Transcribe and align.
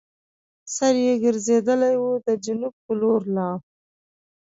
سر 0.75 0.93
یې 1.05 1.13
ګرځېدلی 1.23 1.93
وو 2.01 2.11
د 2.25 2.27
جنوب 2.43 2.73
پر 2.83 2.93
لور 2.99 3.21
لاړ. 3.35 3.55